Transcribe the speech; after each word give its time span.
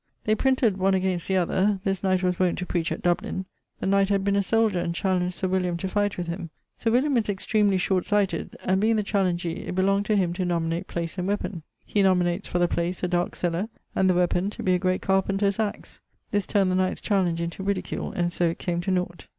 They 0.23 0.33
printed 0.33 0.77
one 0.77 0.95
against 0.95 1.27
the 1.27 1.37
other: 1.37 1.79
this 1.83 2.01
knight 2.01 2.23
was 2.23 2.39
wont 2.39 2.57
to 2.57 2.65
preach 2.65 2.91
at 2.91 3.03
Dublin. 3.03 3.45
The 3.79 3.85
knight 3.85 4.09
had 4.09 4.23
been 4.23 4.35
a 4.35 4.41
soldier, 4.41 4.79
and 4.79 4.95
challenged 4.95 5.35
Sir 5.35 5.47
William 5.47 5.77
to 5.77 5.87
fight 5.87 6.17
with 6.17 6.25
him. 6.25 6.49
Sir 6.75 6.89
William 6.89 7.15
is 7.17 7.29
extremely 7.29 7.77
short 7.77 8.07
sighted, 8.07 8.55
and 8.63 8.81
being 8.81 8.95
the 8.95 9.03
challengee 9.03 9.67
it 9.67 9.75
belonged 9.75 10.07
to 10.07 10.15
him 10.15 10.33
to 10.33 10.43
nominate 10.43 10.87
place 10.87 11.19
and 11.19 11.27
weapon. 11.27 11.61
He 11.85 12.01
nominates, 12.01 12.47
for 12.47 12.57
the 12.57 12.67
place, 12.67 13.03
a 13.03 13.07
darke 13.07 13.35
cellar, 13.35 13.69
and 13.95 14.09
the 14.09 14.15
weapon 14.15 14.49
to 14.49 14.63
be 14.63 14.73
a 14.73 14.79
great 14.79 15.03
carpenter's 15.03 15.59
axe. 15.59 15.99
This 16.31 16.47
turned 16.47 16.71
the 16.71 16.75
knight's 16.75 16.99
challenge 16.99 17.39
into 17.39 17.61
ridicule, 17.61 18.11
and 18.11 18.33
so 18.33 18.47
it 18.47 18.57
came 18.57 18.81
to 18.81 18.89
nought. 18.89 19.27